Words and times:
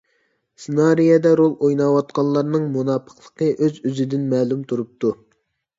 سېنارىيەدە 0.61 1.33
رول 1.41 1.53
ئويناۋاتقانلارنىڭ 1.67 2.67
مۇناپىقلىقى 2.79 3.53
ئۆز 3.61 3.79
ئۆزىدىن 3.87 4.29
مەلۇم 4.35 4.71
تۇرۇپتۇ. 4.73 5.17